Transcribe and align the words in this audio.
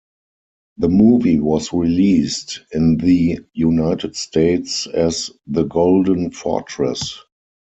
The 0.77 0.89
movie 0.89 1.39
was 1.39 1.71
released 1.71 2.61
in 2.71 2.97
the 2.97 3.41
United 3.53 4.15
States 4.15 4.87
as 4.87 5.29
The 5.45 5.61
Golden 5.61 6.31
Fortress. 6.31 7.19